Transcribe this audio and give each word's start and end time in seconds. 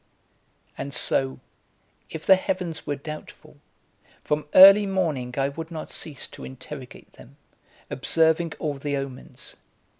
And 0.79 0.95
so, 0.95 1.39
if 2.09 2.25
the 2.25 2.35
heavens 2.35 2.87
were 2.87 2.95
doubtful, 2.95 3.57
from 4.23 4.47
early 4.55 4.87
morning 4.87 5.35
I 5.37 5.49
would 5.49 5.69
not 5.69 5.91
cease 5.91 6.27
to 6.29 6.43
interrogate 6.43 7.13
them, 7.13 7.37
observing 7.91 8.53
all 8.57 8.73
the 8.79 8.97
omens. 8.97 9.57